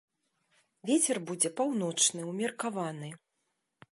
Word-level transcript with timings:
Вецер 0.89 1.17
будзе 1.27 1.51
паўночны, 1.59 2.21
умеркаваны. 2.33 3.09